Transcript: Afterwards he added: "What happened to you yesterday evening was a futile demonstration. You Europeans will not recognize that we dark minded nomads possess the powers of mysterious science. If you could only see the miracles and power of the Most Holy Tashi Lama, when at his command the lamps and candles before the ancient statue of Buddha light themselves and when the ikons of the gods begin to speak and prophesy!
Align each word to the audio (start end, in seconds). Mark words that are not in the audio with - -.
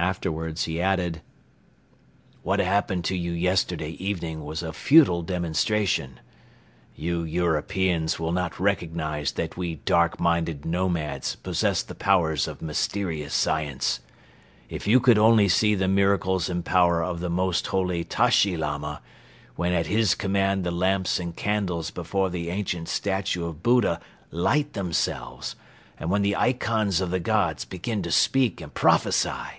Afterwards 0.00 0.66
he 0.66 0.80
added: 0.80 1.22
"What 2.44 2.60
happened 2.60 3.04
to 3.06 3.16
you 3.16 3.32
yesterday 3.32 3.90
evening 3.98 4.44
was 4.44 4.62
a 4.62 4.72
futile 4.72 5.22
demonstration. 5.22 6.20
You 6.94 7.24
Europeans 7.24 8.16
will 8.20 8.30
not 8.30 8.60
recognize 8.60 9.32
that 9.32 9.56
we 9.56 9.74
dark 9.74 10.20
minded 10.20 10.64
nomads 10.64 11.34
possess 11.34 11.82
the 11.82 11.96
powers 11.96 12.46
of 12.46 12.62
mysterious 12.62 13.34
science. 13.34 13.98
If 14.68 14.86
you 14.86 15.00
could 15.00 15.18
only 15.18 15.48
see 15.48 15.74
the 15.74 15.88
miracles 15.88 16.48
and 16.48 16.64
power 16.64 17.02
of 17.02 17.18
the 17.18 17.28
Most 17.28 17.66
Holy 17.66 18.04
Tashi 18.04 18.56
Lama, 18.56 19.00
when 19.56 19.72
at 19.72 19.88
his 19.88 20.14
command 20.14 20.62
the 20.62 20.70
lamps 20.70 21.18
and 21.18 21.34
candles 21.34 21.90
before 21.90 22.30
the 22.30 22.50
ancient 22.50 22.88
statue 22.88 23.46
of 23.46 23.64
Buddha 23.64 23.98
light 24.30 24.74
themselves 24.74 25.56
and 25.98 26.08
when 26.08 26.22
the 26.22 26.36
ikons 26.36 27.00
of 27.00 27.10
the 27.10 27.18
gods 27.18 27.64
begin 27.64 28.00
to 28.04 28.12
speak 28.12 28.60
and 28.60 28.72
prophesy! 28.72 29.56